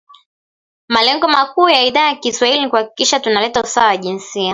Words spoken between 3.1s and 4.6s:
tuna leta usawa wa jinsia